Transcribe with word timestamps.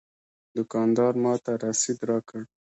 دوکاندار 0.55 1.13
ماته 1.23 1.51
رسید 1.63 1.99
راکړ. 2.09 2.39